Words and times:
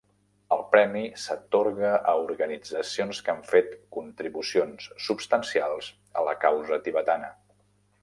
El 0.55 0.61
premi 0.69 1.03
s'atorga 1.23 1.91
a 2.13 2.15
organitzacions 2.23 3.21
que 3.27 3.33
han 3.35 3.45
fet 3.51 3.71
contribucions 3.99 4.91
substancials 5.11 5.95
a 6.23 6.29
la 6.31 6.39
causa 6.49 6.85
tibetana. 6.91 7.35